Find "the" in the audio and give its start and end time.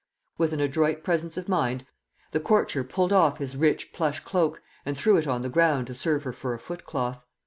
2.31-2.39, 5.41-5.47